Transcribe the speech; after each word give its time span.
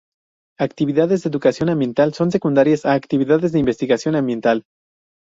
Actividades 0.57 1.21
de 1.21 1.29
educación 1.29 1.69
ambiental 1.69 2.15
son 2.15 2.31
secundarias 2.31 2.87
a 2.87 2.93
actividades 2.93 3.51
de 3.51 3.59
investigación 3.59 4.15
ambiental. 4.15 4.63